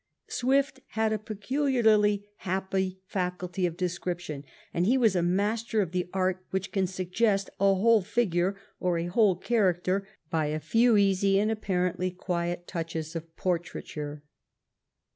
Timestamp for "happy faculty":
2.37-3.67